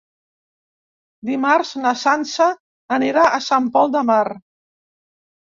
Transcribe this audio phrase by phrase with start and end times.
[1.29, 2.47] Dimarts na Sança
[2.97, 4.21] anirà a Sant Pol de Mar.